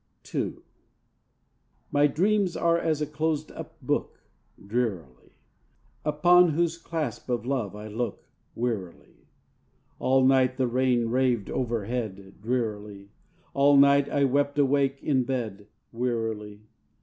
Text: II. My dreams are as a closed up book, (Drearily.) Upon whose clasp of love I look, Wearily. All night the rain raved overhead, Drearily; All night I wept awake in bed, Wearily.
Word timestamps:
II. 0.33 0.55
My 1.91 2.07
dreams 2.07 2.57
are 2.57 2.75
as 2.79 3.03
a 3.03 3.05
closed 3.05 3.51
up 3.51 3.79
book, 3.83 4.23
(Drearily.) 4.65 5.33
Upon 6.03 6.53
whose 6.53 6.79
clasp 6.79 7.29
of 7.29 7.45
love 7.45 7.75
I 7.75 7.87
look, 7.87 8.25
Wearily. 8.55 9.27
All 9.99 10.25
night 10.25 10.57
the 10.57 10.65
rain 10.65 11.09
raved 11.09 11.51
overhead, 11.51 12.41
Drearily; 12.41 13.11
All 13.53 13.77
night 13.77 14.09
I 14.09 14.23
wept 14.23 14.57
awake 14.57 15.03
in 15.03 15.23
bed, 15.23 15.67
Wearily. 15.91 16.61